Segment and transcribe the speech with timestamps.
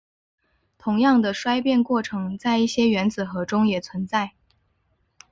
[0.79, 4.31] 同样的衰变过程在一些原子核中也存在。